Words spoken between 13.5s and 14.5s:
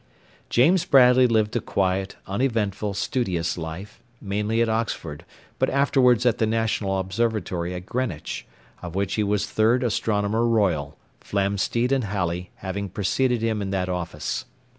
in that office.